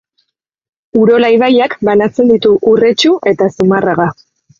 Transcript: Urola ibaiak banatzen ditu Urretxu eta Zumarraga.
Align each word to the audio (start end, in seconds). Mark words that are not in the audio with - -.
Urola 1.01 1.27
ibaiak 1.35 1.75
banatzen 1.89 2.31
ditu 2.31 2.53
Urretxu 2.71 3.13
eta 3.33 3.51
Zumarraga. 3.53 4.09